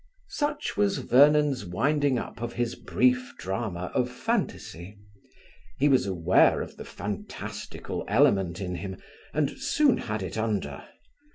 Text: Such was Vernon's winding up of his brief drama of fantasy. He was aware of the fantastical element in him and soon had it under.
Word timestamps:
Such 0.31 0.75
was 0.77 0.97
Vernon's 0.97 1.63
winding 1.63 2.17
up 2.17 2.41
of 2.41 2.53
his 2.53 2.73
brief 2.73 3.35
drama 3.37 3.91
of 3.93 4.09
fantasy. 4.09 4.97
He 5.77 5.87
was 5.89 6.07
aware 6.07 6.59
of 6.63 6.77
the 6.77 6.85
fantastical 6.85 8.03
element 8.07 8.59
in 8.59 8.73
him 8.73 8.97
and 9.31 9.51
soon 9.59 9.97
had 9.97 10.23
it 10.23 10.39
under. 10.39 10.85